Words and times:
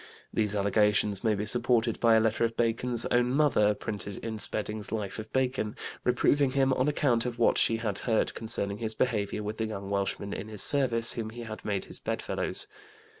These 0.33 0.55
allegations 0.55 1.23
may 1.23 1.35
be 1.35 1.45
supported 1.45 1.99
by 1.99 2.15
a 2.15 2.19
letter 2.19 2.43
of 2.43 2.57
Bacon's 2.57 3.05
own 3.11 3.29
mother 3.35 3.75
(printed 3.75 4.17
in 4.25 4.39
Spedding's 4.39 4.91
Life 4.91 5.19
of 5.19 5.31
Bacon), 5.31 5.75
reproving 6.03 6.49
him 6.53 6.73
on 6.73 6.87
account 6.87 7.27
of 7.27 7.37
what 7.37 7.59
she 7.59 7.77
had 7.77 7.99
heard 7.99 8.33
concerning 8.33 8.79
his 8.79 8.95
behavior 8.95 9.43
with 9.43 9.57
the 9.57 9.65
young 9.67 9.91
Welshmen 9.91 10.33
in 10.33 10.47
his 10.47 10.63
service 10.63 11.13
whom 11.13 11.29
he 11.29 11.45
made 11.63 11.85
his 11.85 11.99
bedfellows. 11.99 12.65